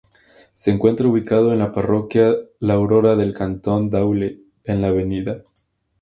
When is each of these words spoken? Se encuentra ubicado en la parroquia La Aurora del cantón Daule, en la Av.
Se 0.55 0.71
encuentra 0.71 1.07
ubicado 1.07 1.51
en 1.53 1.59
la 1.59 1.75
parroquia 1.75 2.35
La 2.57 2.73
Aurora 2.73 3.15
del 3.15 3.35
cantón 3.35 3.91
Daule, 3.91 4.39
en 4.63 4.81
la 4.81 4.87
Av. 4.87 5.43